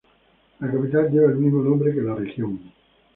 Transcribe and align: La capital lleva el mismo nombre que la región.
La 0.59 0.65
capital 0.71 1.11
lleva 1.11 1.29
el 1.31 1.35
mismo 1.37 1.61
nombre 1.61 1.93
que 1.93 2.01
la 2.01 2.15
región. 2.15 2.59